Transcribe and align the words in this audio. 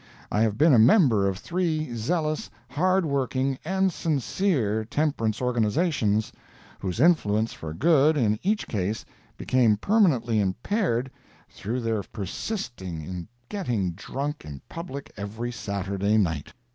I 0.31 0.41
have 0.41 0.57
been 0.57 0.73
a 0.73 0.79
member 0.79 1.27
of 1.27 1.37
three 1.37 1.93
zealous, 1.95 2.49
hard 2.71 3.05
working, 3.05 3.59
and 3.63 3.93
sincere 3.93 4.83
temperance 4.83 5.43
organizations, 5.43 6.31
whose 6.79 6.99
influence 6.99 7.53
for 7.53 7.71
good, 7.71 8.17
in 8.17 8.39
each 8.41 8.67
case, 8.67 9.05
became 9.37 9.77
permanently 9.77 10.39
impaired 10.39 11.11
through 11.51 11.81
their 11.81 12.01
persisting 12.01 13.03
in 13.03 13.27
getting 13.47 13.91
drunk 13.91 14.43
in 14.43 14.59
public 14.69 15.11
every 15.17 15.51
Saturday 15.51 16.17
night. 16.17 16.51